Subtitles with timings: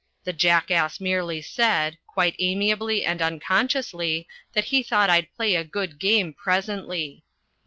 [0.23, 5.99] The jackass merely said quite amiably and unconsciously that he thought I'd play a good
[5.99, 7.23] game presently.